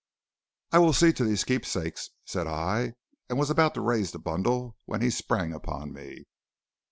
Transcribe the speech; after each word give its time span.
"'I 0.71 0.79
will 0.79 0.93
see 0.93 1.13
to 1.13 1.23
these 1.23 1.43
keepsakes,' 1.43 2.09
said 2.25 2.47
I, 2.47 2.95
and 3.29 3.37
was 3.37 3.51
about 3.51 3.75
to 3.75 3.81
raise 3.81 4.11
the 4.13 4.17
bundle, 4.17 4.75
when 4.85 5.03
he 5.03 5.11
sprang 5.11 5.53
upon 5.53 5.93
me. 5.93 6.25